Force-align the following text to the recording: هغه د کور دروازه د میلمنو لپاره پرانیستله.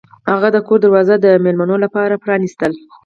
هغه 0.31 0.47
د 0.55 0.57
کور 0.67 0.79
دروازه 0.81 1.15
د 1.19 1.25
میلمنو 1.43 1.75
لپاره 1.85 2.21
پرانیستله. 2.23 2.77